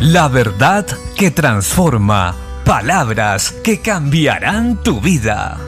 La 0.00 0.28
verdad 0.28 0.86
que 1.14 1.30
transforma. 1.30 2.34
Palabras 2.64 3.52
que 3.62 3.82
cambiarán 3.82 4.82
tu 4.82 4.98
vida. 4.98 5.58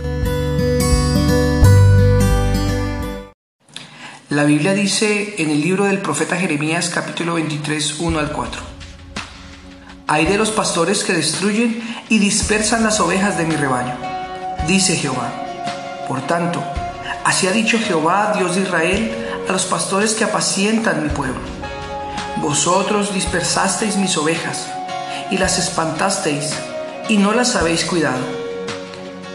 La 4.31 4.45
Biblia 4.45 4.73
dice 4.73 5.35
en 5.37 5.51
el 5.51 5.61
libro 5.61 5.85
del 5.85 5.99
profeta 5.99 6.37
Jeremías 6.37 6.89
capítulo 6.89 7.35
23, 7.35 8.01
1 8.01 8.19
al 8.19 8.33
4. 8.33 8.63
Hay 10.07 10.25
de 10.25 10.39
los 10.39 10.51
pastores 10.51 11.05
que 11.05 11.13
destruyen 11.13 11.83
y 12.09 12.19
dispersan 12.19 12.85
las 12.85 13.01
ovejas 13.01 13.37
de 13.37 13.45
mi 13.45 13.55
rebaño, 13.55 13.99
dice 14.67 14.97
Jehová. 14.97 15.31
Por 16.09 16.27
tanto, 16.27 16.65
así 17.27 17.49
ha 17.49 17.53
dicho 17.53 17.79
Jehová, 17.79 18.33
Dios 18.35 18.55
de 18.55 18.63
Israel, 18.63 19.15
a 19.47 19.53
los 19.53 19.67
pastores 19.67 20.15
que 20.15 20.25
apacientan 20.25 21.03
mi 21.03 21.11
pueblo 21.11 21.72
vosotros 22.43 23.15
dispersasteis 23.15 23.97
mis 23.97 24.17
ovejas 24.17 24.67
y 25.31 25.39
las 25.39 25.61
espantasteis 25.61 26.53
y 27.09 27.17
no 27.17 27.33
las 27.33 27.55
habéis 27.55 27.85
cuidado. 27.85 28.19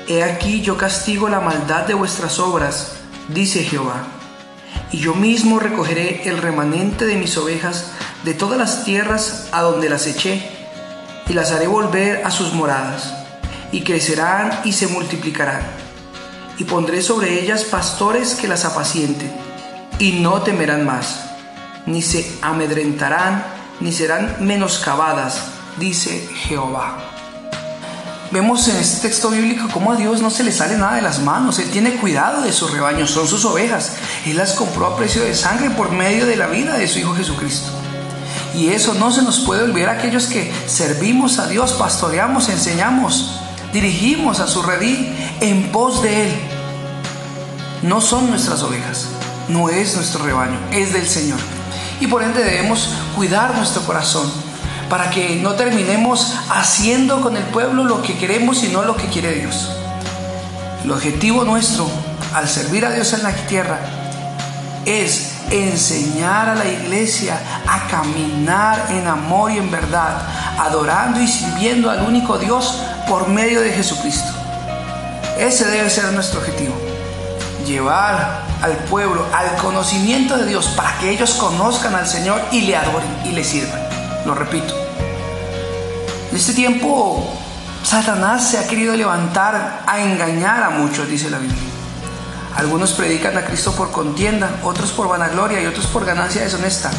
He 0.10 0.24
aquí 0.24 0.62
yo 0.62 0.78
castigo 0.78 1.30
la 1.30 1.40
maldad 1.40 1.88
de 1.88 1.94
vuestras 1.94 2.38
obras, 2.38 2.92
dice 3.30 3.64
Jehová, 3.64 4.04
y 4.92 4.98
yo 4.98 5.16
mismo 5.16 5.58
recogeré 5.58 6.28
el 6.28 6.38
remanente 6.38 7.06
de 7.06 7.16
mis 7.16 7.38
ovejas 7.38 7.92
de 8.26 8.34
todas 8.34 8.58
las 8.58 8.84
tierras 8.84 9.48
a 9.54 9.62
donde 9.62 9.90
las 9.90 10.06
eché, 10.06 10.42
y 11.30 11.34
las 11.34 11.52
haré 11.52 11.68
volver 11.68 12.26
a 12.26 12.32
sus 12.32 12.54
moradas, 12.54 13.14
y 13.72 13.82
crecerán 13.82 14.62
y 14.66 14.74
se 14.74 14.88
multiplicarán, 14.88 15.62
y 16.58 16.66
pondré 16.66 17.02
sobre 17.02 17.42
ellas 17.42 17.64
pastores 17.64 18.36
que 18.36 18.50
las 18.50 18.66
apacienten, 18.66 19.32
y 19.98 20.12
no 20.12 20.42
temerán 20.42 20.86
más 20.86 21.27
ni 21.88 22.02
se 22.02 22.38
amedrentarán, 22.42 23.44
ni 23.80 23.92
serán 23.92 24.36
menoscabadas, 24.42 25.46
dice 25.80 26.30
Jehová. 26.36 26.98
Vemos 28.30 28.68
en 28.68 28.76
este 28.76 29.08
texto 29.08 29.30
bíblico 29.30 29.70
cómo 29.72 29.94
a 29.94 29.96
Dios 29.96 30.22
no 30.22 30.30
se 30.30 30.44
le 30.44 30.52
sale 30.52 30.78
nada 30.78 30.98
de 30.98 31.02
las 31.02 31.22
manos. 31.22 31.60
Él 31.60 31.70
tiene 31.70 31.94
cuidado 31.94 32.42
de 32.42 32.52
sus 32.52 32.72
rebaños, 32.72 33.12
son 33.12 33.26
sus 33.26 33.46
ovejas. 33.46 33.94
Él 34.26 34.36
las 34.36 34.52
compró 34.52 34.86
a 34.86 34.98
precio 34.98 35.24
de 35.24 35.34
sangre 35.34 35.70
por 35.70 35.92
medio 35.92 36.26
de 36.26 36.36
la 36.36 36.48
vida 36.48 36.78
de 36.78 36.90
su 36.90 37.00
Hijo 37.00 37.16
Jesucristo. 37.16 37.72
Y 38.54 38.68
eso 38.70 38.96
no 38.96 39.12
se 39.12 39.22
nos 39.22 39.40
puede 39.40 39.64
olvidar 39.64 39.90
a 39.90 40.00
aquellos 40.00 40.26
que 40.26 40.52
servimos 40.66 41.40
a 41.40 41.48
Dios, 41.48 41.74
pastoreamos, 41.74 42.50
enseñamos, 42.50 43.40
dirigimos 43.72 44.42
a 44.42 44.48
su 44.48 44.62
redil 44.62 45.16
en 45.40 45.72
pos 45.72 46.04
de 46.04 46.26
Él. 46.26 46.36
No 47.84 48.02
son 48.02 48.30
nuestras 48.30 48.62
ovejas, 48.64 49.06
no 49.48 49.70
es 49.70 49.96
nuestro 49.96 50.26
rebaño, 50.26 50.60
es 50.72 50.92
del 50.92 51.08
Señor 51.08 51.57
y 52.00 52.08
por 52.08 52.24
ende 52.24 52.44
debemos 52.44 52.90
cuidar 53.16 53.56
nuestro 53.56 53.82
corazón 53.84 54.32
para 54.90 55.10
que 55.10 55.36
no 55.38 55.54
terminemos 55.54 56.34
haciendo 56.50 57.22
con 57.22 57.36
el 57.36 57.44
pueblo 57.44 57.84
lo 57.84 58.02
que 58.02 58.18
queremos 58.18 58.64
y 58.64 58.70
no 58.70 58.84
lo 58.84 58.96
que 58.96 59.08
quiere 59.08 59.34
Dios. 59.34 59.70
El 60.84 60.92
objetivo 60.92 61.44
nuestro 61.44 61.90
al 62.34 62.48
servir 62.48 62.86
a 62.86 62.92
Dios 62.92 63.12
en 63.14 63.24
la 63.24 63.34
tierra 63.34 63.80
es 64.86 65.34
enseñar 65.52 66.50
a 66.50 66.56
la 66.56 66.66
iglesia 66.66 67.40
a 67.68 67.88
caminar 67.88 68.88
en 68.90 69.08
amor 69.08 69.52
y 69.52 69.58
en 69.58 69.70
verdad, 69.70 70.22
adorando 70.58 71.22
y 71.22 71.28
sirviendo 71.28 71.90
al 71.90 72.04
único 72.04 72.38
Dios 72.38 72.82
por 73.08 73.28
medio 73.28 73.62
de 73.62 73.72
Jesucristo. 73.72 74.32
Ese 75.38 75.66
debe 75.66 75.90
ser 75.90 76.12
nuestro 76.14 76.40
objetivo. 76.40 76.87
Llevar 77.68 78.44
al 78.62 78.72
pueblo 78.90 79.26
al 79.34 79.58
conocimiento 79.58 80.38
de 80.38 80.46
Dios 80.46 80.68
para 80.68 80.98
que 81.00 81.12
ellos 81.12 81.34
conozcan 81.34 81.94
al 81.96 82.08
Señor 82.08 82.42
y 82.50 82.62
le 82.62 82.78
adoren 82.78 83.10
y 83.26 83.32
le 83.32 83.44
sirvan. 83.44 83.82
Lo 84.26 84.34
repito. 84.34 84.74
En 86.32 86.38
este 86.38 86.54
tiempo, 86.54 87.38
Satanás 87.84 88.50
se 88.50 88.58
ha 88.58 88.68
querido 88.68 88.96
levantar 88.96 89.84
a 89.86 90.00
engañar 90.00 90.64
a 90.64 90.70
muchos, 90.70 91.10
dice 91.10 91.30
la 91.30 91.40
Biblia. 91.40 91.60
Algunos 92.56 92.94
predican 92.94 93.38
a 93.38 93.46
Cristo 93.46 93.74
por 93.74 93.92
contienda, 93.92 94.50
otros 94.64 94.92
por 94.92 95.08
vanagloria 95.08 95.62
y 95.62 95.68
otros 95.68 95.86
por 95.88 96.06
ganancia 96.06 96.44
deshonesta. 96.44 96.90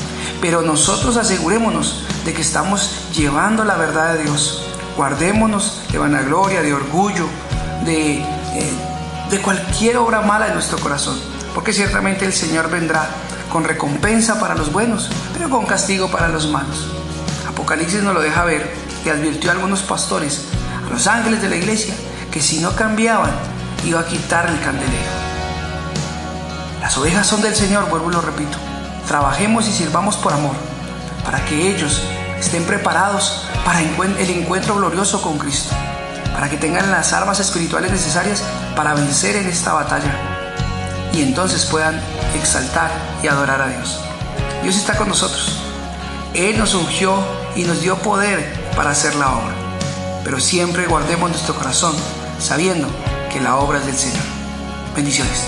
Pero 0.40 0.62
nosotros 0.62 1.16
asegurémonos 1.16 2.04
de 2.24 2.32
que 2.32 2.42
estamos 2.42 3.08
llevando 3.12 3.64
la 3.64 3.76
verdad 3.76 4.14
de 4.14 4.24
Dios. 4.24 4.62
Guardémonos 4.96 5.82
de 5.90 5.98
vanagloria, 5.98 6.62
de 6.62 6.74
orgullo, 6.74 7.26
de, 7.84 8.18
eh, 8.18 8.87
de 9.30 9.40
cualquier 9.40 9.96
obra 9.98 10.22
mala 10.22 10.48
en 10.48 10.54
nuestro 10.54 10.78
corazón 10.78 11.18
porque 11.58 11.72
ciertamente 11.72 12.24
el 12.24 12.32
Señor 12.32 12.70
vendrá 12.70 13.08
con 13.50 13.64
recompensa 13.64 14.38
para 14.38 14.54
los 14.54 14.72
buenos, 14.72 15.10
pero 15.32 15.50
con 15.50 15.66
castigo 15.66 16.08
para 16.08 16.28
los 16.28 16.46
malos. 16.48 16.86
Apocalipsis 17.48 18.00
nos 18.00 18.14
lo 18.14 18.20
deja 18.20 18.44
ver 18.44 18.72
y 19.04 19.08
advirtió 19.08 19.50
a 19.50 19.54
algunos 19.54 19.82
pastores, 19.82 20.44
a 20.86 20.88
los 20.88 21.08
ángeles 21.08 21.42
de 21.42 21.48
la 21.48 21.56
iglesia, 21.56 21.94
que 22.30 22.40
si 22.40 22.60
no 22.60 22.76
cambiaban, 22.76 23.32
iba 23.84 23.98
a 23.98 24.06
quitar 24.06 24.48
el 24.48 24.60
candelero. 24.60 25.10
Las 26.80 26.96
ovejas 26.96 27.26
son 27.26 27.42
del 27.42 27.56
Señor, 27.56 27.88
vuelvo 27.88 28.10
y 28.10 28.14
lo 28.14 28.20
repito. 28.20 28.56
Trabajemos 29.08 29.66
y 29.66 29.72
sirvamos 29.72 30.16
por 30.16 30.34
amor, 30.34 30.54
para 31.24 31.44
que 31.44 31.74
ellos 31.74 32.02
estén 32.38 32.62
preparados 32.62 33.48
para 33.64 33.80
el 33.80 34.30
encuentro 34.30 34.76
glorioso 34.76 35.20
con 35.22 35.38
Cristo, 35.38 35.74
para 36.38 36.48
que 36.48 36.56
tengan 36.56 36.88
las 36.92 37.12
armas 37.12 37.40
espirituales 37.40 37.90
necesarias 37.90 38.44
para 38.76 38.94
vencer 38.94 39.34
en 39.34 39.48
esta 39.48 39.72
batalla 39.72 40.14
y 41.12 41.22
entonces 41.22 41.64
puedan 41.64 42.00
exaltar 42.32 42.92
y 43.24 43.26
adorar 43.26 43.60
a 43.60 43.66
Dios. 43.66 43.98
Dios 44.62 44.76
está 44.76 44.96
con 44.96 45.08
nosotros. 45.08 45.58
Él 46.34 46.56
nos 46.56 46.74
ungió 46.74 47.18
y 47.56 47.64
nos 47.64 47.80
dio 47.80 47.98
poder 47.98 48.52
para 48.76 48.90
hacer 48.90 49.16
la 49.16 49.32
obra. 49.32 49.52
Pero 50.22 50.38
siempre 50.38 50.86
guardemos 50.86 51.28
nuestro 51.28 51.56
corazón 51.56 51.96
sabiendo 52.38 52.86
que 53.32 53.40
la 53.40 53.56
obra 53.56 53.80
es 53.80 53.86
del 53.86 53.96
Señor. 53.96 54.22
Bendiciones. 54.94 55.42